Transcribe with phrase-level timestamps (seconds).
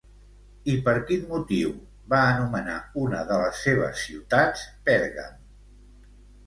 [0.71, 1.75] I per quin motiu
[2.15, 5.39] va anomenar una de les seves ciutats Pèrgam?